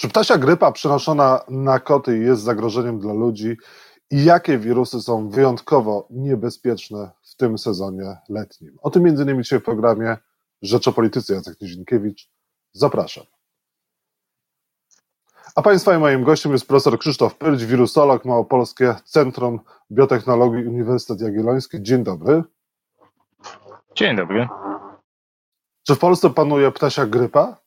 Czy 0.00 0.08
ptasia 0.08 0.38
grypa 0.38 0.72
przenoszona 0.72 1.40
na 1.48 1.80
koty 1.80 2.18
jest 2.18 2.42
zagrożeniem 2.42 2.98
dla 2.98 3.12
ludzi 3.12 3.56
i 4.10 4.24
jakie 4.24 4.58
wirusy 4.58 5.00
są 5.00 5.28
wyjątkowo 5.28 6.06
niebezpieczne 6.10 7.10
w 7.22 7.36
tym 7.36 7.58
sezonie 7.58 8.16
letnim? 8.28 8.78
O 8.82 8.90
tym 8.90 9.02
między 9.02 9.22
innymi 9.22 9.42
dzisiaj 9.42 9.60
w 9.60 9.64
programie 9.64 10.16
Rzecz 10.62 10.88
o 10.88 10.92
Polityce 10.92 11.34
Jacek 11.34 11.60
Nizinkiewicz. 11.60 12.30
Zapraszam. 12.72 13.24
A 15.54 15.62
Państwa 15.62 15.94
i 15.94 15.98
moim 15.98 16.24
gościem 16.24 16.52
jest 16.52 16.68
profesor 16.68 16.98
Krzysztof 16.98 17.34
Pyrć, 17.34 17.64
wirusolog, 17.64 18.24
Małopolskie 18.24 18.94
Centrum 19.04 19.60
Biotechnologii 19.92 20.66
Uniwersytet 20.66 21.20
Jagielloński. 21.20 21.82
Dzień 21.82 22.04
dobry. 22.04 22.42
Dzień 23.94 24.16
dobry. 24.16 24.48
Czy 25.86 25.94
w 25.94 25.98
Polsce 25.98 26.30
panuje 26.30 26.72
ptasia 26.72 27.06
grypa? 27.06 27.60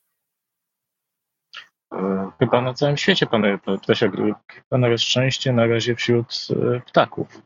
E, 2.34 2.46
chyba 2.46 2.62
na 2.62 2.74
całym 2.74 2.98
świecie 2.98 3.26
panuje 3.26 3.60
ptasia 3.82 4.08
grypa. 4.08 4.40
Na 4.72 4.98
szczęście 4.98 5.54
na 5.54 5.66
razie 5.66 5.96
wśród 5.96 6.48
e, 6.50 6.80
ptaków. 6.80 7.42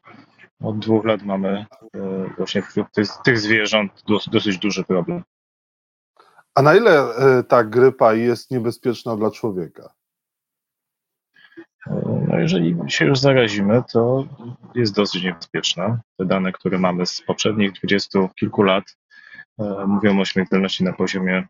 Od 0.64 0.80
dwóch 0.80 1.06
lat 1.06 1.24
mamy 1.24 1.66
e, 1.96 2.30
właśnie 2.38 2.62
wśród 2.62 2.92
tych, 2.92 3.08
tych 3.24 3.40
zwierząt 3.40 4.04
dosyć 4.32 4.58
duży 4.58 4.84
problem. 4.84 5.24
A 6.56 6.62
na 6.62 6.76
ile 6.76 7.04
ta 7.48 7.64
grypa 7.64 8.14
jest 8.14 8.52
niebezpieczna 8.52 9.16
dla 9.16 9.32
człowieka? 9.32 9.90
No 12.28 12.40
jeżeli 12.40 12.76
się 12.88 13.06
już 13.06 13.20
zarazimy, 13.20 13.84
to 13.94 14.28
jest 14.76 14.96
dosyć 14.96 15.24
niebezpieczna. 15.24 16.00
Te 16.18 16.26
dane, 16.26 16.52
które 16.52 16.78
mamy 16.78 17.06
z 17.06 17.22
poprzednich 17.22 17.72
dwudziestu 17.72 18.30
kilku 18.36 18.64
lat, 18.64 18.84
e, 18.84 19.07
mówią 19.88 20.20
o 20.20 20.26
śmiertelności 20.26 20.84
na 20.84 20.94
poziomie 20.94 21.48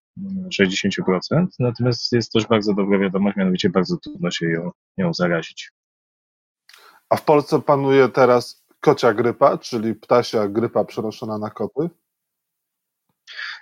60%, 0.49 1.31
mm, 1.31 1.47
natomiast 1.59 2.11
jest 2.11 2.31
też 2.31 2.47
bardzo 2.47 2.73
dobra 2.73 2.99
wiadomość, 2.99 3.37
mianowicie 3.37 3.69
bardzo 3.69 3.97
trudno 3.97 4.31
się 4.31 4.49
ją, 4.49 4.71
ją 4.97 5.13
zarazić. 5.13 5.71
A 7.09 7.15
w 7.15 7.25
Polsce 7.25 7.61
panuje 7.61 8.09
teraz 8.09 8.65
kocia 8.79 9.13
grypa, 9.13 9.57
czyli 9.57 9.95
ptasia 9.95 10.47
grypa 10.47 10.85
przenoszona 10.85 11.37
na 11.37 11.49
koty? 11.49 11.89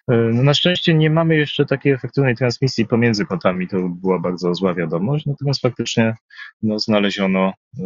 E, 0.08 0.16
no 0.16 0.44
na 0.44 0.54
szczęście 0.54 0.94
nie 0.94 1.10
mamy 1.10 1.36
jeszcze 1.36 1.66
takiej 1.66 1.94
efektywnej 1.94 2.36
transmisji 2.36 2.88
pomiędzy 2.88 3.26
kotami, 3.26 3.68
to 3.68 3.78
była 3.90 4.20
bardzo 4.20 4.54
zła 4.56 4.74
wiadomość, 4.74 5.26
natomiast 5.26 5.62
faktycznie 5.62 6.16
no, 6.64 6.80
znaleziono 6.80 7.54
y, 7.80 7.82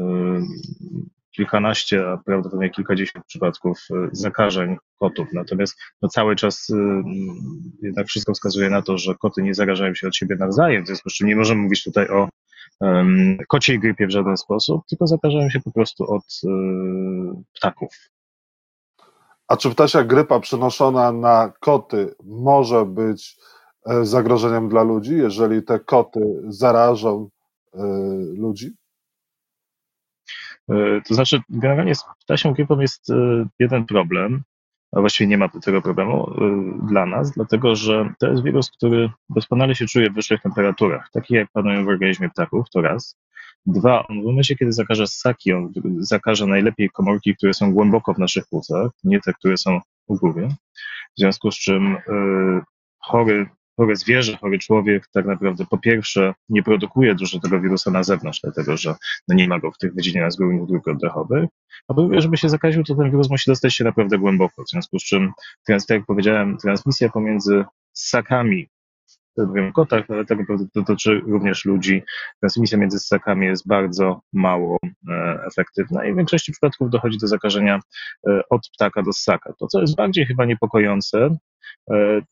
kilkanaście, 1.31 2.09
a 2.09 2.17
prawdopodobnie 2.17 2.69
kilkadziesiąt 2.69 3.25
przypadków 3.25 3.79
y, 3.91 4.09
zakażeń 4.11 4.77
kotów. 4.99 5.27
Natomiast 5.33 5.77
no, 6.01 6.09
cały 6.09 6.35
czas 6.35 6.69
y, 6.69 6.75
jednak 7.81 8.07
wszystko 8.07 8.33
wskazuje 8.33 8.69
na 8.69 8.81
to, 8.81 8.97
że 8.97 9.15
koty 9.15 9.43
nie 9.43 9.53
zarażają 9.53 9.95
się 9.95 10.07
od 10.07 10.15
siebie 10.15 10.35
nawzajem, 10.35 10.83
w 10.83 10.87
związku 10.87 11.09
z 11.09 11.13
czym 11.13 11.27
nie 11.27 11.35
możemy 11.35 11.61
mówić 11.61 11.83
tutaj 11.83 12.07
o 12.07 12.29
um, 12.79 13.37
kociej 13.47 13.79
grypie 13.79 14.07
w 14.07 14.11
żaden 14.11 14.37
sposób, 14.37 14.81
tylko 14.89 15.07
zakażają 15.07 15.49
się 15.49 15.59
po 15.59 15.71
prostu 15.71 16.13
od 16.13 16.41
ptaków. 17.55 17.91
A 19.49 19.57
czy 19.57 19.69
ptasia 19.69 20.03
grypa 20.03 20.39
przenoszona 20.39 21.11
na 21.11 21.53
koty 21.59 22.15
może 22.23 22.85
być 22.85 23.37
e, 23.85 24.05
zagrożeniem 24.05 24.69
dla 24.69 24.83
ludzi, 24.83 25.17
jeżeli 25.17 25.63
te 25.63 25.79
koty 25.79 26.19
zarażą 26.47 27.29
e, 27.73 27.79
ludzi? 28.37 28.71
E, 30.69 31.01
to 31.07 31.13
znaczy, 31.13 31.41
generalnie 31.49 31.95
z 31.95 32.03
ptasią 32.23 32.53
grypą 32.53 32.79
jest 32.79 33.07
jeden 33.59 33.85
problem, 33.85 34.41
a 34.91 34.99
właściwie 34.99 35.27
nie 35.27 35.37
ma 35.37 35.49
tego 35.49 35.81
problemu 35.81 36.31
dla 36.87 37.05
nas, 37.05 37.31
dlatego 37.31 37.75
że 37.75 38.13
to 38.19 38.27
jest 38.27 38.43
wirus, 38.43 38.71
który 38.71 39.09
doskonale 39.29 39.75
się 39.75 39.85
czuje 39.85 40.09
w 40.09 40.13
wyższych 40.13 40.41
temperaturach, 40.41 41.09
takich 41.13 41.37
jak 41.37 41.51
panują 41.51 41.85
w 41.85 41.87
organizmie 41.87 42.29
ptaków, 42.29 42.69
to 42.69 42.81
raz. 42.81 43.17
Dwa, 43.65 44.07
on 44.07 44.21
w 44.21 44.25
momencie, 44.25 44.55
kiedy 44.55 44.73
zakaże 44.73 45.07
ssaki, 45.07 45.53
on 45.53 45.73
zakaże 45.99 46.47
najlepiej 46.47 46.89
komórki, 46.89 47.35
które 47.35 47.53
są 47.53 47.73
głęboko 47.73 48.13
w 48.13 48.19
naszych 48.19 48.47
płucach, 48.49 48.91
nie 49.03 49.21
te, 49.21 49.33
które 49.33 49.57
są 49.57 49.79
u 50.07 50.15
góry. 50.15 50.47
W 51.17 51.19
związku 51.19 51.51
z 51.51 51.55
czym 51.55 51.97
chory, 52.99 53.49
chore 53.79 53.95
zwierzę, 53.95 54.37
chory 54.37 54.59
człowiek 54.59 55.07
tak 55.13 55.25
naprawdę 55.25 55.65
po 55.65 55.77
pierwsze 55.77 56.33
nie 56.49 56.63
produkuje 56.63 57.15
dużo 57.15 57.39
tego 57.39 57.59
wirusa 57.59 57.91
na 57.91 58.03
zewnątrz, 58.03 58.39
dlatego 58.43 58.77
że 58.77 58.95
no 59.27 59.35
nie 59.35 59.47
ma 59.47 59.59
go 59.59 59.71
w 59.71 59.77
tych 59.77 59.93
wydzieleniach 59.93 60.31
z 60.31 60.35
górnych 60.35 60.65
dróg 60.65 60.87
oddechowych, 60.87 61.49
a 61.87 61.93
po 61.93 62.01
drugie, 62.01 62.21
żeby 62.21 62.37
się 62.37 62.49
zakaził, 62.49 62.83
to 62.83 62.95
ten 62.95 63.11
wirus 63.11 63.29
musi 63.29 63.51
dostać 63.51 63.73
się 63.73 63.83
naprawdę 63.83 64.17
głęboko, 64.17 64.63
w 64.63 64.69
związku 64.69 64.99
z 64.99 65.03
czym, 65.03 65.31
tak 65.67 65.79
jak 65.89 66.05
powiedziałem, 66.05 66.57
transmisja 66.57 67.09
pomiędzy 67.09 67.65
ssakami 67.93 68.69
mówię 69.37 69.67
o 69.67 69.71
kotach, 69.71 70.03
ale 70.09 70.25
naprawdę 70.29 70.65
dotyczy 70.75 71.21
również 71.27 71.65
ludzi. 71.65 72.03
Transmisja 72.39 72.77
między 72.77 72.99
ssakami 72.99 73.45
jest 73.45 73.67
bardzo 73.67 74.21
mało 74.33 74.77
e, 75.09 75.39
efektywna 75.47 76.05
i 76.05 76.13
w 76.13 76.17
większości 76.17 76.51
przypadków 76.51 76.89
dochodzi 76.89 77.17
do 77.17 77.27
zakażenia 77.27 77.79
e, 78.27 78.41
od 78.49 78.69
ptaka 78.73 79.03
do 79.03 79.13
ssaka. 79.13 79.53
To, 79.59 79.67
co 79.67 79.81
jest 79.81 79.95
bardziej 79.95 80.25
chyba 80.25 80.45
niepokojące, 80.45 81.37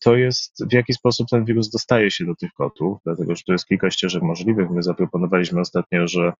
to 0.00 0.16
jest 0.16 0.64
w 0.70 0.72
jaki 0.72 0.94
sposób 0.94 1.28
ten 1.30 1.44
wirus 1.44 1.70
dostaje 1.70 2.10
się 2.10 2.24
do 2.24 2.34
tych 2.34 2.52
kotów, 2.52 2.98
dlatego 3.04 3.36
że 3.36 3.42
to 3.46 3.52
jest 3.52 3.66
kilka 3.66 3.90
ścieżek 3.90 4.22
możliwych. 4.22 4.70
My 4.70 4.82
zaproponowaliśmy 4.82 5.60
ostatnio, 5.60 6.08
że 6.08 6.32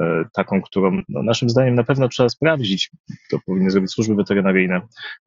e, 0.00 0.24
taką, 0.32 0.62
którą 0.62 1.02
no, 1.08 1.22
naszym 1.22 1.50
zdaniem 1.50 1.74
na 1.74 1.84
pewno 1.84 2.08
trzeba 2.08 2.28
sprawdzić, 2.28 2.90
to 3.30 3.38
powinny 3.46 3.70
zrobić 3.70 3.90
służby 3.90 4.14
weterynaryjne, 4.14 4.80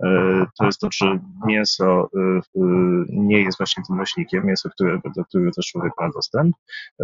e, 0.03 0.45
to 0.59 0.65
jest 0.65 0.79
to, 0.79 0.89
czy 0.89 1.05
mięso 1.47 2.09
nie 3.09 3.41
jest 3.41 3.57
właśnie 3.57 3.83
tym 3.87 3.97
nośnikiem, 3.97 4.45
mięso, 4.45 4.69
które, 4.69 4.99
do 5.15 5.25
którego 5.25 5.51
też 5.51 5.65
człowiek 5.65 5.93
ma 5.99 6.09
dostęp, 6.09 6.55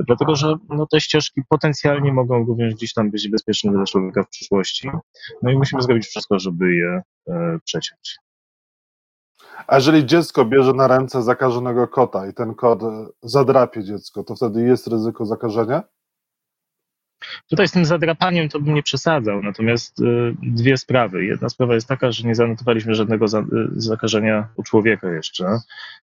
dlatego 0.07 0.35
że 0.35 0.55
no, 0.69 0.87
te 0.91 1.01
ścieżki 1.01 1.41
potencjalnie 1.49 2.13
mogą 2.13 2.45
również 2.45 2.75
gdzieś 2.75 2.93
tam 2.93 3.11
być 3.11 3.29
bezpieczne 3.29 3.71
dla 3.71 3.85
człowieka 3.85 4.23
w 4.23 4.29
przyszłości. 4.29 4.89
No 5.41 5.51
i 5.51 5.57
musimy 5.57 5.81
zrobić 5.81 6.05
wszystko, 6.05 6.39
żeby 6.39 6.75
je 6.75 7.01
przeciąć. 7.65 8.17
A 9.67 9.75
jeżeli 9.75 10.05
dziecko 10.05 10.45
bierze 10.45 10.73
na 10.73 10.87
ręce 10.87 11.21
zakażonego 11.21 11.87
kota 11.87 12.27
i 12.27 12.33
ten 12.33 12.55
kot 12.55 12.81
zadrapie 13.23 13.83
dziecko, 13.83 14.23
to 14.23 14.35
wtedy 14.35 14.61
jest 14.61 14.87
ryzyko 14.87 15.25
zakażenia? 15.25 15.83
Tutaj 17.49 17.67
z 17.67 17.71
tym 17.71 17.85
zadrapaniem 17.85 18.49
to 18.49 18.59
bym 18.59 18.73
nie 18.73 18.83
przesadzał, 18.83 19.43
natomiast 19.43 19.99
y, 19.99 20.35
dwie 20.43 20.77
sprawy. 20.77 21.25
Jedna 21.25 21.49
sprawa 21.49 21.75
jest 21.75 21.87
taka, 21.87 22.11
że 22.11 22.27
nie 22.27 22.35
zanotowaliśmy 22.35 22.95
żadnego 22.95 23.25
y, 23.25 23.29
zakażenia 23.75 24.47
u 24.55 24.63
człowieka 24.63 25.11
jeszcze, 25.11 25.59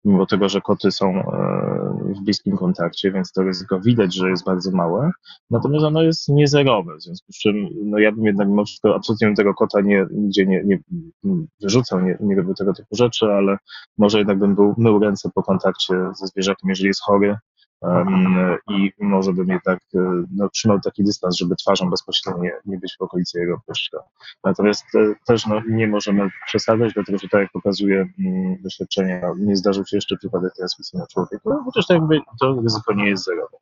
mimo 0.04 0.26
tego, 0.26 0.48
że 0.48 0.60
koty 0.60 0.92
są 0.92 1.20
y, 1.20 1.22
w 2.14 2.24
bliskim 2.24 2.56
kontakcie, 2.56 3.12
więc 3.12 3.32
to 3.32 3.42
ryzyko 3.42 3.80
widać, 3.80 4.14
że 4.14 4.30
jest 4.30 4.44
bardzo 4.44 4.70
małe, 4.70 5.10
natomiast 5.50 5.84
ono 5.84 6.02
jest 6.02 6.28
niezerowe, 6.28 6.96
w 6.96 7.02
związku 7.02 7.32
z 7.32 7.38
czym 7.38 7.68
no 7.84 7.98
ja 7.98 8.12
bym 8.12 8.24
jednak 8.24 8.48
mimo 8.48 8.64
wszystko 8.64 8.94
absolutnie 8.94 9.34
tego 9.34 9.54
kota 9.54 9.80
nie, 9.80 10.06
nigdzie 10.10 10.46
nie, 10.46 10.62
nie 10.64 10.78
wyrzucał, 11.60 12.00
nie, 12.00 12.16
nie 12.20 12.36
robił 12.36 12.54
tego 12.54 12.74
typu 12.74 12.96
rzeczy, 12.96 13.26
ale 13.26 13.56
może 13.98 14.18
jednak 14.18 14.38
bym 14.38 14.54
był 14.54 14.74
mył 14.78 14.98
ręce 14.98 15.30
po 15.34 15.42
kontakcie 15.42 15.94
ze 16.20 16.26
zwierzakiem, 16.26 16.68
jeżeli 16.68 16.88
jest 16.88 17.02
chory, 17.02 17.36
i 18.70 18.92
może 19.00 19.32
bym 19.32 19.48
jednak 19.48 19.78
e, 19.94 20.24
no, 20.36 20.48
trzymał 20.48 20.80
taki 20.80 21.04
dystans, 21.04 21.36
żeby 21.36 21.56
twarzą 21.56 21.90
bezpośrednio 21.90 22.42
nie, 22.42 22.52
nie 22.64 22.78
być 22.78 22.96
w 22.98 23.02
okolicy 23.02 23.38
jego 23.38 23.60
pryszka. 23.66 23.98
Natomiast 24.44 24.84
e, 24.94 25.14
też 25.26 25.46
no, 25.46 25.60
nie 25.68 25.88
możemy 25.88 26.28
przesadzać, 26.46 26.92
dlatego 26.94 27.18
że 27.18 27.28
tak 27.28 27.40
jak 27.40 27.52
pokazuje 27.52 28.06
mm, 28.18 28.56
doświadczenie, 28.62 29.20
no, 29.22 29.34
nie 29.38 29.56
zdarzył 29.56 29.86
się 29.86 29.96
jeszcze 29.96 30.16
przypadek 30.16 30.52
transmisji 30.56 30.98
na 30.98 31.06
człowieka, 31.06 31.42
no, 31.44 31.62
chociaż 31.64 31.86
tak 31.86 31.94
jakby 31.98 32.20
to 32.40 32.60
ryzyko 32.62 32.94
nie 32.94 33.08
jest 33.08 33.24
zerowe. 33.24 33.56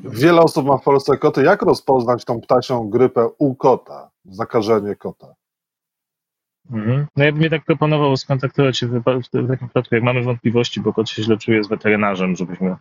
Wiele 0.00 0.40
osób 0.40 0.66
ma 0.66 0.76
w 0.76 0.82
Polsce 0.82 1.18
koty. 1.18 1.42
Jak 1.42 1.62
rozpoznać 1.62 2.24
tą 2.24 2.40
ptasią 2.40 2.90
grypę 2.90 3.28
u 3.38 3.54
kota, 3.54 4.10
zakażenie 4.24 4.96
kota? 4.96 5.34
Mhm. 6.70 7.06
No 7.16 7.24
ja 7.24 7.32
bym 7.32 7.42
jednak 7.42 7.64
proponował 7.64 8.16
skontaktować 8.16 8.78
się 8.78 8.86
w, 8.86 9.02
w, 9.02 9.48
takim 9.48 9.68
przypadku, 9.68 9.94
jak 9.94 10.04
mamy 10.04 10.22
wątpliwości, 10.22 10.80
bo 10.80 10.92
kot 10.92 11.08
się 11.10 11.22
źle 11.22 11.36
czuje 11.36 11.64
z 11.64 11.68
weterynarzem, 11.68 12.36
żebyśmy 12.36 12.76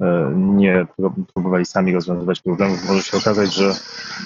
e, 0.00 0.32
nie 0.36 0.86
próbowali 1.34 1.64
sami 1.64 1.92
rozwiązywać 1.92 2.40
problemów. 2.40 2.88
Może 2.88 3.02
się 3.02 3.16
okazać, 3.16 3.54
że 3.54 3.72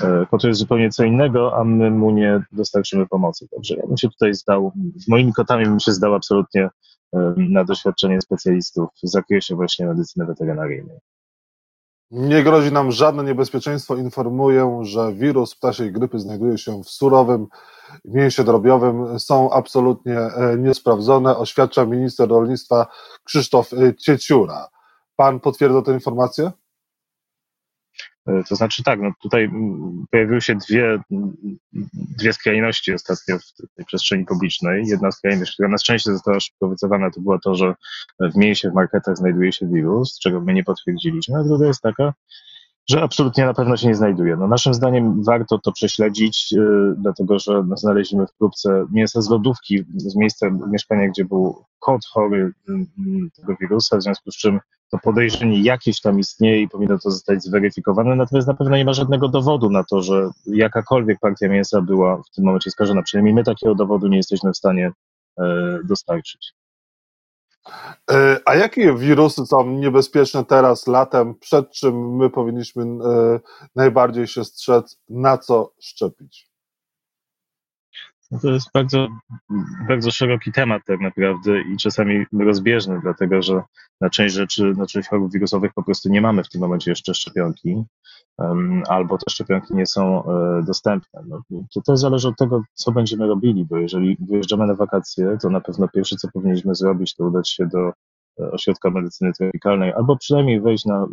e, 0.02 0.26
jest 0.44 0.60
zupełnie 0.60 0.90
co 0.90 1.04
innego, 1.04 1.56
a 1.56 1.64
my 1.64 1.90
mu 1.90 2.10
nie 2.10 2.42
dostarczymy 2.52 3.06
pomocy. 3.06 3.48
Także 3.48 3.74
ja 3.74 3.86
bym 3.86 3.96
się 3.96 4.08
tutaj 4.08 4.34
zdał, 4.34 4.72
z 4.96 5.08
moimi 5.08 5.32
kotami 5.32 5.64
bym 5.64 5.80
się 5.80 5.92
zdał 5.92 6.14
absolutnie 6.14 6.68
e, 7.14 7.34
na 7.36 7.64
doświadczenie 7.64 8.20
specjalistów 8.20 8.88
w 9.02 9.08
zakresie 9.08 9.54
właśnie 9.54 9.86
medycyny 9.86 10.26
weterynaryjnej. 10.26 10.98
Nie 12.10 12.42
grozi 12.42 12.72
nam 12.72 12.92
żadne 12.92 13.24
niebezpieczeństwo. 13.24 13.96
Informuję, 13.96 14.80
że 14.82 15.12
wirus 15.12 15.54
ptasiej 15.54 15.92
grypy 15.92 16.18
znajduje 16.18 16.58
się 16.58 16.82
w 16.82 16.88
surowym 16.88 17.46
mięsie 18.04 18.44
drobiowym. 18.44 19.18
Są 19.18 19.50
absolutnie 19.50 20.18
e, 20.18 20.56
niesprawdzone, 20.58 21.36
oświadcza 21.36 21.84
minister 21.84 22.28
rolnictwa 22.28 22.86
Krzysztof 23.24 23.72
e, 23.72 23.94
Cieciura. 23.94 24.68
Pan 25.16 25.40
potwierdza 25.40 25.82
tę 25.82 25.92
informację? 25.92 26.50
To 28.48 28.56
znaczy 28.56 28.82
tak, 28.82 29.00
no 29.00 29.12
tutaj 29.22 29.44
mm, 29.44 30.04
pojawiły 30.10 30.40
się 30.40 30.54
dwie, 30.54 30.98
dwie 32.18 32.32
skrajności 32.32 32.94
ostatnio 32.94 33.38
w 33.38 33.74
tej 33.76 33.84
przestrzeni 33.86 34.24
publicznej. 34.24 34.86
Jedna 34.86 35.10
skrajność, 35.10 35.52
która 35.52 35.68
na 35.68 35.78
szczęście 35.78 36.12
została 36.12 36.40
szybko 36.40 36.68
wycofana, 36.68 37.10
to 37.10 37.20
było 37.20 37.38
to, 37.38 37.54
że 37.54 37.74
w 38.20 38.32
w 38.70 38.74
marketach 38.74 39.16
znajduje 39.16 39.52
się 39.52 39.66
wirus, 39.66 40.18
czego 40.18 40.40
my 40.40 40.54
nie 40.54 40.64
potwierdziliśmy, 40.64 41.38
a 41.38 41.44
druga 41.44 41.66
jest 41.66 41.82
taka, 41.82 42.12
że 42.90 43.02
absolutnie 43.02 43.46
na 43.46 43.54
pewno 43.54 43.76
się 43.76 43.88
nie 43.88 43.94
znajduje. 43.94 44.36
No, 44.36 44.48
naszym 44.48 44.74
zdaniem 44.74 45.24
warto 45.24 45.58
to 45.58 45.72
prześledzić, 45.72 46.52
yy, 46.52 46.94
dlatego 46.98 47.38
że 47.38 47.64
no, 47.66 47.76
znaleźliśmy 47.76 48.26
w 48.26 48.34
próbce 48.38 48.86
mięsa 48.92 49.20
z 49.20 49.30
lodówki, 49.30 49.84
z 49.96 50.16
miejsca 50.16 50.46
mieszkania, 50.70 51.08
gdzie 51.08 51.24
był 51.24 51.64
kot 51.78 52.00
chory 52.12 52.52
yy, 52.68 52.76
tego 53.36 53.56
wirusa, 53.60 53.96
w 53.96 54.02
związku 54.02 54.30
z 54.30 54.36
czym 54.36 54.60
to 54.90 54.98
podejrzenie 54.98 55.62
jakieś 55.62 56.00
tam 56.00 56.18
istnieje 56.18 56.62
i 56.62 56.68
powinno 56.68 56.98
to 56.98 57.10
zostać 57.10 57.42
zweryfikowane, 57.42 58.16
natomiast 58.16 58.48
na 58.48 58.54
pewno 58.54 58.76
nie 58.76 58.84
ma 58.84 58.92
żadnego 58.92 59.28
dowodu 59.28 59.70
na 59.70 59.84
to, 59.84 60.02
że 60.02 60.30
jakakolwiek 60.46 61.18
partia 61.20 61.48
mięsa 61.48 61.80
była 61.80 62.16
w 62.16 62.34
tym 62.34 62.44
momencie 62.44 62.70
skażona. 62.70 63.02
Przynajmniej 63.02 63.34
my 63.34 63.44
takiego 63.44 63.74
dowodu 63.74 64.08
nie 64.08 64.16
jesteśmy 64.16 64.52
w 64.52 64.56
stanie 64.56 64.90
yy, 65.38 65.80
dostarczyć. 65.84 66.54
E, 68.10 68.40
a 68.44 68.54
jakie 68.54 68.94
wirusy 68.94 69.46
są 69.46 69.70
niebezpieczne 69.70 70.44
teraz, 70.44 70.86
latem? 70.86 71.34
Przed 71.34 71.70
czym 71.70 72.16
my 72.16 72.30
powinniśmy 72.30 72.82
e, 72.82 73.40
najbardziej 73.76 74.26
się 74.26 74.44
strzec? 74.44 75.00
Na 75.08 75.38
co 75.38 75.72
szczepić? 75.80 76.47
No 78.30 78.38
to 78.38 78.50
jest 78.50 78.68
bardzo, 78.74 79.08
bardzo 79.88 80.10
szeroki 80.10 80.52
temat 80.52 80.82
tak 80.86 81.00
naprawdę 81.00 81.60
i 81.62 81.76
czasami 81.76 82.26
rozbieżny, 82.40 83.00
dlatego 83.02 83.42
że 83.42 83.62
na 84.00 84.10
część 84.10 84.34
rzeczy, 84.34 84.74
na 84.76 84.86
część 84.86 85.08
chorób 85.08 85.32
wirusowych 85.32 85.72
po 85.74 85.82
prostu 85.82 86.08
nie 86.08 86.20
mamy 86.20 86.44
w 86.44 86.48
tym 86.48 86.60
momencie 86.60 86.90
jeszcze 86.90 87.14
szczepionki, 87.14 87.84
albo 88.88 89.18
te 89.18 89.30
szczepionki 89.30 89.74
nie 89.74 89.86
są 89.86 90.24
e, 90.24 90.62
dostępne. 90.62 91.22
No, 91.28 91.42
to 91.74 91.80
też 91.80 92.00
zależy 92.00 92.28
od 92.28 92.36
tego, 92.36 92.62
co 92.74 92.92
będziemy 92.92 93.26
robili, 93.26 93.64
bo 93.64 93.76
jeżeli 93.76 94.16
wyjeżdżamy 94.20 94.66
na 94.66 94.74
wakacje, 94.74 95.38
to 95.42 95.50
na 95.50 95.60
pewno 95.60 95.88
pierwsze, 95.88 96.16
co 96.16 96.28
powinniśmy 96.32 96.74
zrobić, 96.74 97.14
to 97.14 97.24
udać 97.24 97.50
się 97.50 97.66
do 97.66 97.92
ośrodka 98.52 98.90
medycyny 98.90 99.32
tropikalnej, 99.32 99.92
albo 99.92 100.16
przynajmniej 100.16 100.60
wejść 100.60 100.84
na 100.84 101.06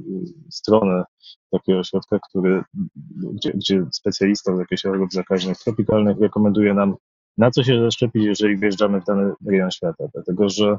stronę 0.50 1.04
takiego 1.51 1.80
ośrodka, 1.80 2.19
który, 2.30 2.63
gdzie, 3.33 3.51
gdzie 3.51 3.86
specjalista 3.92 4.56
z 4.56 4.60
jakichś 4.60 4.83
chorób 4.83 5.13
zakaźnych 5.13 5.57
tropikalnych 5.57 6.19
rekomenduje 6.19 6.74
nam, 6.74 6.95
na 7.38 7.51
co 7.51 7.63
się 7.63 7.81
zaszczepić, 7.81 8.24
jeżeli 8.24 8.57
wjeżdżamy 8.57 9.01
w 9.01 9.06
dany 9.06 9.33
rejon 9.48 9.72
świata. 9.72 10.04
Dlatego, 10.13 10.50
że 10.50 10.77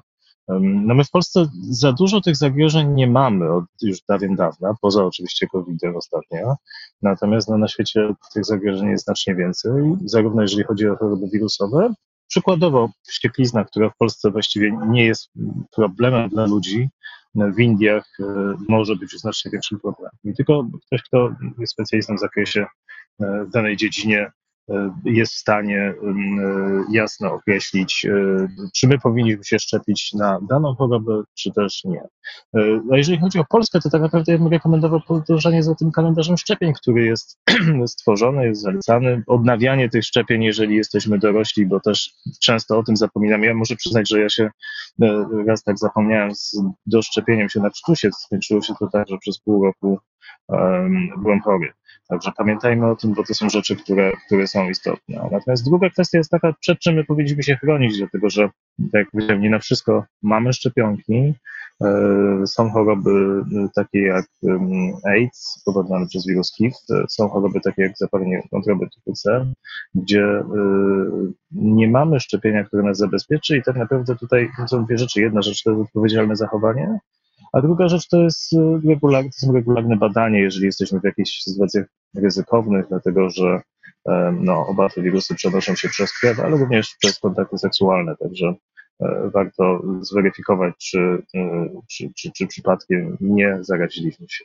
no 0.62 0.94
my 0.94 1.04
w 1.04 1.10
Polsce 1.10 1.46
za 1.70 1.93
dużo 1.93 2.20
tych 2.20 2.37
zagrożeń 2.37 2.94
nie 2.94 3.06
mamy 3.06 3.52
od 3.52 3.64
już 3.82 3.98
dawien 4.08 4.37
dawna, 4.37 4.75
poza 4.81 5.04
oczywiście 5.04 5.46
COVID-em 5.46 5.96
ostatnio. 5.96 6.56
Natomiast 7.02 7.48
no, 7.48 7.58
na 7.58 7.69
świecie 7.69 8.14
tych 8.34 8.44
zagrożeń 8.44 8.88
jest 8.88 9.04
znacznie 9.04 9.34
więcej, 9.34 9.72
zarówno 10.04 10.43
jeżeli 10.43 10.64
chodzi 10.64 10.88
o 10.88 10.96
choroby 10.96 11.28
wirusowe, 11.32 11.94
Przykładowo 12.28 12.90
wścieklizna, 13.08 13.64
która 13.64 13.90
w 13.90 13.96
Polsce 13.96 14.31
właściwie 14.31 14.78
nie 14.88 15.06
jest 15.06 15.31
problemem 15.76 16.28
dla 16.28 16.46
ludzi, 16.46 16.88
w 17.34 17.61
Indiach 17.61 18.06
e, 18.20 18.25
może 18.69 18.96
być 18.96 19.11
znacznie 19.11 19.50
większym 19.50 19.81
problemem. 19.81 20.12
I 20.25 20.34
tylko 20.34 20.67
ktoś, 20.87 21.02
kto 21.02 21.34
jest 21.58 21.73
specjalistą 21.73 22.17
w 22.17 22.20
zakresie 22.20 22.67
e, 23.20 23.44
w 23.44 23.50
danej 23.50 23.76
dziedzinie, 23.76 24.31
jest 25.05 25.33
w 25.33 25.39
stanie 25.39 25.95
jasno 26.91 27.33
określić, 27.33 28.07
czy 28.75 28.89
my 28.89 28.99
powinniśmy 28.99 29.45
się 29.45 29.59
szczepić 29.59 30.13
na 30.13 30.39
daną 30.49 30.75
chorobę, 30.75 31.23
czy 31.35 31.53
też 31.53 31.85
nie. 31.85 32.03
A 32.93 32.97
jeżeli 32.97 33.19
chodzi 33.19 33.39
o 33.39 33.45
Polskę, 33.45 33.81
to 33.81 33.91
tak 33.91 34.03
naprawdę 34.03 34.33
ja 34.33 34.39
bym 34.39 34.49
rekomendował 34.49 35.01
podążanie 35.01 35.63
za 35.63 35.75
tym 35.75 35.91
kalendarzem 35.91 36.37
szczepień, 36.37 36.73
który 36.73 37.05
jest 37.05 37.39
stworzony, 37.87 38.47
jest 38.47 38.63
zalecany. 38.63 39.23
Odnawianie 39.27 39.89
tych 39.89 40.05
szczepień, 40.05 40.43
jeżeli 40.43 40.77
jesteśmy 40.77 41.19
dorośli, 41.19 41.67
bo 41.67 41.81
też 41.81 42.15
często 42.41 42.79
o 42.79 42.83
tym 42.83 42.97
zapominamy. 42.97 43.47
Ja 43.47 43.55
muszę 43.55 43.77
przyznać, 43.77 44.09
że 44.11 44.21
ja 44.21 44.29
się 44.29 44.51
raz 45.47 45.63
tak 45.63 45.79
zapomniałem 45.79 46.35
z 46.35 46.61
doszczepieniem 46.87 47.49
się 47.49 47.61
na 47.61 47.71
krztusie. 47.71 48.11
Skończyło 48.13 48.63
się 48.63 48.75
to 48.79 48.89
tak, 48.93 49.09
że 49.09 49.19
przez 49.19 49.39
pół 49.39 49.65
roku 49.65 49.99
byłem 51.19 51.40
chory. 51.40 51.72
Także 52.08 52.31
pamiętajmy 52.37 52.90
o 52.90 52.96
tym, 52.96 53.14
bo 53.14 53.25
to 53.25 53.34
są 53.34 53.48
rzeczy, 53.48 53.76
które, 53.76 54.12
które 54.26 54.46
są 54.46 54.70
istotne. 54.70 55.28
Natomiast 55.32 55.64
druga 55.64 55.90
kwestia 55.90 56.19
jest 56.19 56.31
taka, 56.31 56.52
przed 56.60 56.78
czym 56.78 56.94
my 56.94 57.04
powinniśmy 57.04 57.43
się 57.43 57.56
chronić, 57.56 57.98
dlatego 57.98 58.31
że, 58.31 58.48
tak 58.78 58.94
jak 58.94 59.10
powiedziałem, 59.10 59.43
nie 59.43 59.50
na 59.50 59.58
wszystko 59.58 60.04
mamy 60.22 60.52
szczepionki. 60.52 61.34
E, 61.82 62.46
są 62.46 62.70
choroby 62.70 63.10
e, 63.10 63.69
takie 63.75 64.02
jak 64.02 64.26
AIDS, 65.04 65.56
spowodowane 65.60 66.06
przez 66.06 66.26
wirus 66.26 66.56
HIV, 66.56 66.76
e, 66.90 67.04
są 67.08 67.28
choroby 67.28 67.60
takie 67.60 67.82
jak 67.82 67.98
zapalenie 67.98 68.43
wątroby 68.52 68.87
typu 68.90 69.12
C, 69.12 69.52
gdzie 69.94 70.43
nie 71.52 71.90
mamy 71.90 72.20
szczepienia, 72.20 72.64
które 72.64 72.82
nas 72.82 72.98
zabezpieczy 72.98 73.56
i 73.56 73.62
tak 73.62 73.76
naprawdę 73.76 74.16
tutaj 74.16 74.50
są 74.66 74.84
dwie 74.84 74.98
rzeczy. 74.98 75.20
Jedna 75.20 75.43
rzecz 75.43 75.62
to 75.62 75.70
jest 75.70 75.82
odpowiedzialne 75.82 76.37
zachowanie, 76.37 76.98
a 77.56 77.62
druga 77.62 77.88
rzecz 77.88 78.08
to 78.08 78.23
jest 78.23 78.53
regularne, 78.88 79.31
to 79.31 79.47
są 79.47 79.53
regularne 79.53 79.97
badania, 79.97 80.38
jeżeli 80.38 80.67
jesteśmy 80.67 81.00
w 81.00 81.05
jakichś 81.05 81.43
sytuacjach 81.43 81.87
ryzykownych, 82.14 82.87
dlatego 82.88 83.31
że 83.31 83.61
no, 84.41 84.67
oba 84.67 84.88
te 84.88 85.03
wirusy 85.03 85.35
przenoszą 85.35 85.75
się 85.75 85.88
przez 85.88 86.19
krew, 86.19 86.41
ale 86.41 86.56
również 86.56 86.97
przez 87.00 87.19
kontakty 87.19 87.58
seksualne, 87.58 88.17
także 88.17 88.55
E, 89.00 89.31
warto 89.31 89.82
zweryfikować, 90.00 90.75
czy, 90.79 90.99
e, 91.35 91.69
czy, 91.91 92.11
czy, 92.17 92.31
czy 92.32 92.47
przypadkiem 92.47 93.17
nie 93.20 93.58
zaraziliśmy 93.61 94.26
się. 94.29 94.44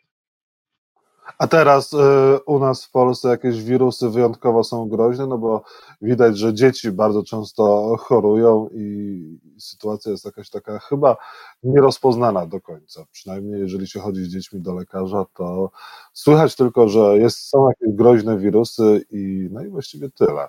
A 1.38 1.48
teraz 1.48 1.94
y, 1.94 1.98
u 2.46 2.60
nas 2.60 2.86
w 2.86 2.92
Polsce 2.92 3.30
jakieś 3.30 3.64
wirusy 3.64 4.10
wyjątkowo 4.10 4.64
są 4.64 4.90
groźne, 4.90 5.28
no 5.28 5.38
bo 5.38 5.64
widać, 6.02 6.38
że 6.38 6.54
dzieci 6.54 6.92
bardzo 6.92 7.24
często 7.24 7.96
chorują 8.00 8.70
i 8.74 9.40
sytuacja 9.60 10.12
jest 10.12 10.26
jakaś 10.26 10.50
taka 10.50 10.80
chyba 10.80 11.18
nierozpoznana 11.64 12.46
do 12.46 12.62
końca. 12.62 13.06
Przynajmniej 13.12 13.62
jeżeli 13.62 13.88
się 13.88 14.00
chodzi 14.00 14.24
z 14.24 14.28
dziećmi 14.28 14.62
do 14.62 14.74
lekarza, 14.74 15.26
to 15.34 15.72
słychać 16.14 16.56
tylko, 16.56 16.90
że 16.90 17.18
jest, 17.18 17.50
są 17.50 17.70
jakieś 17.70 17.96
groźne 17.96 18.38
wirusy 18.38 19.06
i 19.12 19.50
no 19.52 19.64
i 19.64 19.70
właściwie 19.70 20.10
tyle. 20.10 20.48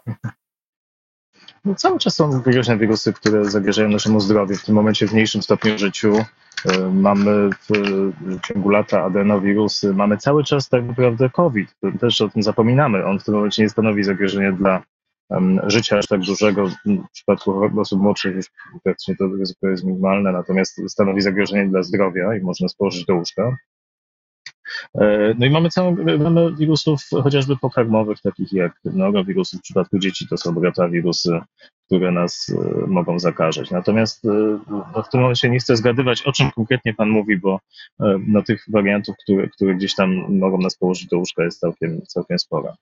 No, 1.65 1.75
cały 1.75 1.99
czas 1.99 2.15
są 2.15 2.41
groźne 2.41 2.79
wirusy, 2.79 3.12
które 3.12 3.44
zagrażają 3.44 3.89
naszemu 3.89 4.21
zdrowiu. 4.21 4.55
W 4.56 4.65
tym 4.65 4.75
momencie 4.75 5.09
w 5.09 5.12
mniejszym 5.12 5.43
stopniu 5.43 5.75
w 5.75 5.79
życiu 5.79 6.15
e, 6.17 6.79
mamy 6.93 7.50
w 7.50 7.71
ciągu 8.43 8.69
lata 8.69 9.05
adenowirusy, 9.05 9.94
mamy 9.94 10.17
cały 10.17 10.44
czas 10.44 10.69
tak 10.69 10.85
naprawdę 10.85 11.31
COVID. 11.31 11.75
Też 12.00 12.21
o 12.21 12.29
tym 12.29 12.43
zapominamy. 12.43 13.05
On 13.05 13.19
w 13.19 13.25
tym 13.25 13.35
momencie 13.35 13.62
nie 13.62 13.69
stanowi 13.69 14.05
zagrożenia 14.05 14.53
dla 14.53 14.83
życia 15.67 15.99
aż 15.99 16.06
tak 16.06 16.21
dużego. 16.21 16.69
W 16.69 17.11
przypadku 17.12 17.81
osób 17.81 18.00
młodszych 18.00 18.37
już 18.37 18.47
praktycznie 18.85 19.17
to 19.17 19.27
ryzyko 19.27 19.69
jest 19.69 19.85
minimalne, 19.85 20.33
natomiast 20.33 20.91
stanowi 20.91 21.21
zagrożenie 21.21 21.69
dla 21.69 21.83
zdrowia 21.83 22.37
i 22.37 22.41
można 22.41 22.69
społożyć 22.69 23.05
do 23.05 23.15
łóżka. 23.15 23.56
E, 25.00 25.35
no 25.39 25.47
i 25.47 25.50
mamy 25.50 25.69
całą 25.69 25.97
mamy 26.19 26.55
wirusów 26.56 27.00
chociażby 27.11 27.57
pokarmowych, 27.57 28.21
takich 28.21 28.52
jak 28.52 28.73
norovirusy. 28.85 29.59
W 29.59 29.62
przypadku 29.62 29.99
dzieci 29.99 30.28
to 30.28 30.37
są 30.37 30.55
wirusy, 30.90 31.40
które 31.87 32.12
nas 32.12 32.47
e, 32.50 32.87
mogą 32.87 33.19
zakażać. 33.19 33.71
Natomiast 33.71 34.25
e, 34.25 34.59
no 34.95 35.02
w 35.02 35.09
tym 35.09 35.21
momencie 35.21 35.50
nie 35.50 35.59
chcę 35.59 35.76
zgadywać, 35.76 36.23
o 36.23 36.33
czym 36.33 36.50
konkretnie 36.50 36.95
Pan 36.95 37.09
mówi, 37.09 37.38
bo 37.38 37.61
no, 38.26 38.43
tych 38.43 38.64
wariantów, 38.69 39.16
które, 39.23 39.49
które 39.49 39.75
gdzieś 39.75 39.95
tam 39.95 40.38
mogą 40.38 40.59
nas 40.59 40.76
położyć 40.76 41.07
do 41.07 41.19
łóżka 41.19 41.45
jest 41.45 41.61
całkiem, 41.61 42.02
całkiem 42.07 42.38
spora. 42.38 42.75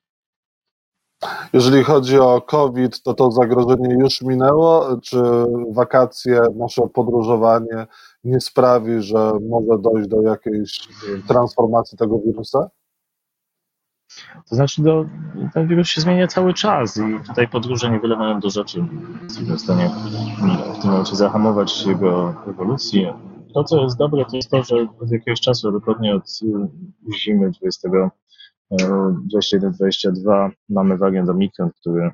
Jeżeli 1.53 1.85
chodzi 1.85 2.19
o 2.19 2.41
COVID, 2.41 3.03
to 3.03 3.15
to 3.15 3.31
zagrożenie 3.31 3.95
już 3.95 4.23
minęło? 4.23 4.97
Czy 5.03 5.23
wakacje, 5.71 6.43
nasze 6.57 6.83
podróżowanie 6.95 7.87
nie 8.25 8.41
sprawi, 8.41 9.03
że 9.03 9.33
może 9.49 9.83
dojść 9.83 10.09
do 10.09 10.23
jakiejś 10.23 10.89
transformacji 11.29 11.99
tego 11.99 12.19
wirusa? 12.19 12.71
To 14.49 14.55
znaczy, 14.55 14.83
do, 14.83 15.05
ten 15.55 15.69
wirus 15.69 15.89
się 15.89 16.01
zmienia 16.01 16.27
cały 16.27 16.55
czas 16.55 16.97
i 16.97 17.27
tutaj 17.27 17.49
podróże 17.49 17.91
niewiele 17.91 18.17
mają 18.17 18.41
do 18.41 18.51
rzeczy. 18.51 18.85
Jesteśmy 19.23 19.57
w 19.57 19.61
stanie 19.61 19.91
w 20.79 20.81
tym 20.81 20.91
momencie 20.91 21.17
zahamować 21.17 21.87
jego 21.87 22.35
ewolucję. 22.49 23.15
To, 23.55 23.65
co 23.65 23.83
jest 23.83 23.97
dobre, 23.97 24.25
to 24.25 24.37
jest 24.37 24.51
to, 24.51 24.63
że 24.63 24.77
od 25.01 25.11
jakiegoś 25.11 25.41
czasu, 25.41 25.73
dokładnie 25.73 26.15
od 26.15 26.25
zimy 27.15 27.51
20 27.51 27.89
21-22 28.73 30.51
mamy 30.69 30.99
wariant 30.99 31.31
Omikron, 31.31 31.71
który 31.81 32.11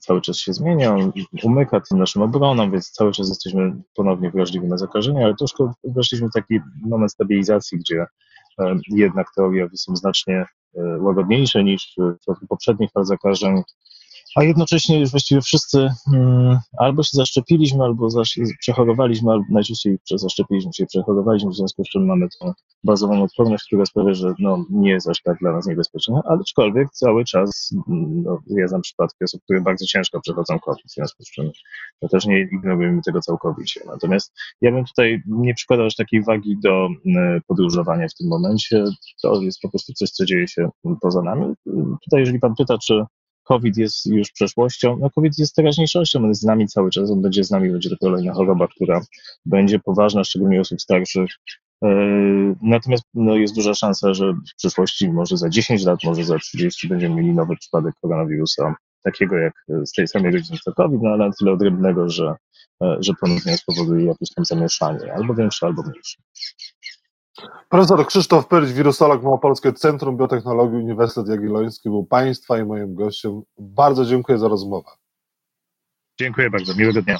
cały 0.00 0.20
czas 0.20 0.36
się 0.36 0.52
zmienia, 0.52 0.96
umyka 1.42 1.80
tym 1.80 1.98
naszym 1.98 2.22
obronom, 2.22 2.70
więc 2.70 2.90
cały 2.90 3.12
czas 3.12 3.28
jesteśmy 3.28 3.82
ponownie 3.94 4.30
wrażliwi 4.30 4.66
na 4.66 4.78
zakażenia, 4.78 5.24
ale 5.24 5.34
troszkę 5.34 5.72
weszliśmy 5.84 6.28
w 6.28 6.32
taki 6.32 6.60
moment 6.82 7.12
stabilizacji, 7.12 7.78
gdzie 7.78 8.06
e, 8.58 8.78
jednak 8.88 9.26
te 9.36 9.44
objawy 9.44 9.76
są 9.76 9.96
znacznie 9.96 10.34
e, 10.34 10.46
łagodniejsze 10.98 11.64
niż 11.64 11.96
w 11.98 12.46
poprzednich 12.48 12.90
fal 12.90 13.04
zakażeń. 13.04 13.62
A 14.36 14.44
jednocześnie 14.44 15.00
już 15.00 15.10
właściwie 15.10 15.40
wszyscy 15.40 15.88
mm, 16.14 16.58
albo 16.78 17.02
się 17.02 17.10
zaszczepiliśmy, 17.12 17.84
albo 17.84 18.08
przechorowaliśmy, 18.60 19.32
albo 19.32 19.44
najczęściej 19.50 19.98
zaszczepiliśmy 20.10 20.72
się 20.72 20.86
przechorowaliśmy, 20.86 21.50
w 21.50 21.56
związku 21.56 21.84
z 21.84 21.88
czym 21.88 22.06
mamy 22.06 22.28
tą 22.40 22.52
bazową 22.84 23.22
odporność, 23.22 23.64
która 23.66 23.86
sprawia, 23.86 24.14
że 24.14 24.34
no, 24.38 24.64
nie 24.70 24.90
jest 24.90 25.08
aż 25.08 25.22
tak 25.22 25.38
dla 25.38 25.52
nas 25.52 25.66
niebezpieczna, 25.66 26.20
ale 26.24 26.40
aczkolwiek 26.40 26.90
cały 26.90 27.24
czas 27.24 27.74
mm, 27.88 28.22
no, 28.22 28.38
ja 28.46 28.68
znam 28.68 28.80
przypadki 28.80 29.24
osób, 29.24 29.42
które 29.42 29.60
bardzo 29.60 29.86
ciężko 29.86 30.20
przechodzą 30.20 30.58
COVID, 30.58 30.86
w 30.86 30.94
związku 30.94 31.22
z 31.22 31.30
czym 31.30 31.50
to 32.00 32.08
też 32.08 32.26
nie 32.26 32.40
ignorujemy 32.40 33.02
tego 33.02 33.20
całkowicie. 33.20 33.80
Natomiast 33.86 34.32
ja 34.60 34.72
bym 34.72 34.84
tutaj 34.84 35.22
nie 35.26 35.54
przykładał 35.54 35.86
aż 35.86 35.94
takiej 35.94 36.22
wagi 36.22 36.56
do 36.62 36.88
mm, 37.06 37.40
podróżowania 37.46 38.08
w 38.08 38.14
tym 38.14 38.28
momencie. 38.28 38.84
To 39.22 39.42
jest 39.42 39.60
po 39.60 39.68
prostu 39.70 39.92
coś, 39.92 40.10
co 40.10 40.24
dzieje 40.24 40.48
się 40.48 40.68
poza 41.00 41.22
nami. 41.22 41.54
Tutaj, 42.04 42.20
jeżeli 42.20 42.38
pan 42.38 42.54
pyta, 42.54 42.78
czy 42.78 43.04
COVID 43.48 43.76
jest 43.76 44.06
już 44.06 44.30
przeszłością. 44.32 44.98
No 45.00 45.10
COVID 45.10 45.38
jest 45.38 45.54
teraźniejszością, 45.54 46.18
on 46.18 46.28
jest 46.28 46.40
z 46.40 46.44
nami 46.44 46.66
cały 46.66 46.90
czas, 46.90 47.10
on 47.10 47.22
będzie 47.22 47.44
z 47.44 47.50
nami, 47.50 47.70
będzie 47.70 47.90
to 47.90 47.96
kolejna 48.00 48.32
choroba, 48.32 48.68
która 48.68 49.00
będzie 49.46 49.78
poważna, 49.78 50.24
szczególnie 50.24 50.60
osób 50.60 50.80
starszych. 50.80 51.30
E, 51.84 51.88
natomiast 52.62 53.04
no, 53.14 53.36
jest 53.36 53.54
duża 53.54 53.74
szansa, 53.74 54.14
że 54.14 54.32
w 54.32 54.56
przyszłości, 54.56 55.10
może 55.12 55.36
za 55.36 55.48
10 55.48 55.84
lat, 55.84 55.98
może 56.04 56.24
za 56.24 56.38
30 56.38 56.88
będziemy 56.88 57.14
mieli 57.14 57.34
nowy 57.34 57.56
przypadek 57.56 57.94
koronawirusa, 58.02 58.74
takiego 59.04 59.36
jak 59.36 59.54
z 59.84 59.92
tej 59.92 60.08
samej 60.08 60.32
rodziny 60.32 60.58
co 60.64 60.72
COVID, 60.72 61.00
no 61.02 61.10
ale 61.10 61.26
na 61.26 61.32
tyle 61.38 61.52
odrębnego, 61.52 62.08
że, 62.08 62.34
e, 62.82 62.96
że 63.00 63.12
ponownie 63.20 63.56
spowoduje 63.56 64.06
jakieś 64.06 64.34
tam 64.34 64.44
zamieszanie, 64.44 65.14
albo 65.14 65.34
większe, 65.34 65.66
albo 65.66 65.82
mniejsze. 65.82 66.22
Profesor 67.68 68.06
Krzysztof 68.06 68.46
Pyryć, 68.46 68.72
wirusolog 68.72 69.22
Małopolskie 69.22 69.72
Centrum 69.72 70.16
Biotechnologii 70.16 70.76
Uniwersytet 70.76 71.28
Jagielloński 71.28 71.88
był 71.88 72.06
Państwa 72.06 72.58
i 72.58 72.64
moim 72.64 72.94
gościem. 72.94 73.42
Bardzo 73.58 74.04
dziękuję 74.04 74.38
za 74.38 74.48
rozmowę. 74.48 74.90
Dziękuję 76.20 76.50
bardzo, 76.50 76.74
miłego 76.74 77.02
dnia. 77.02 77.18